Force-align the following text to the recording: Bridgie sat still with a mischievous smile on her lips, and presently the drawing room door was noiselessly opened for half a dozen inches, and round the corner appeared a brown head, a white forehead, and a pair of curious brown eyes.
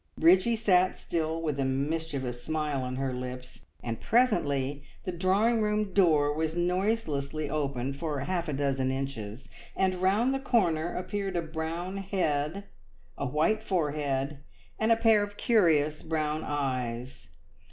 Bridgie 0.17 0.55
sat 0.55 0.97
still 0.97 1.39
with 1.43 1.59
a 1.59 1.63
mischievous 1.63 2.43
smile 2.43 2.81
on 2.81 2.95
her 2.95 3.13
lips, 3.13 3.67
and 3.83 4.01
presently 4.01 4.81
the 5.03 5.11
drawing 5.11 5.61
room 5.61 5.93
door 5.93 6.33
was 6.33 6.55
noiselessly 6.55 7.51
opened 7.51 7.97
for 7.97 8.19
half 8.21 8.47
a 8.47 8.53
dozen 8.53 8.89
inches, 8.89 9.47
and 9.75 10.01
round 10.01 10.33
the 10.33 10.39
corner 10.39 10.95
appeared 10.95 11.35
a 11.35 11.41
brown 11.43 11.97
head, 11.97 12.63
a 13.15 13.27
white 13.27 13.61
forehead, 13.61 14.39
and 14.79 14.91
a 14.91 14.95
pair 14.97 15.21
of 15.21 15.37
curious 15.37 16.01
brown 16.01 16.43
eyes. 16.43 17.27